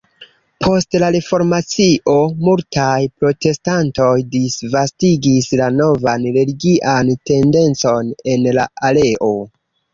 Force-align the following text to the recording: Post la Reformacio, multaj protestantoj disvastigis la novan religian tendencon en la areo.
Post 0.65 0.95
la 1.01 1.09
Reformacio, 1.15 2.15
multaj 2.47 2.95
protestantoj 3.25 4.09
disvastigis 4.37 5.53
la 5.63 5.69
novan 5.77 6.29
religian 6.41 7.15
tendencon 7.33 8.13
en 8.37 8.53
la 8.61 8.69
areo. 8.93 9.35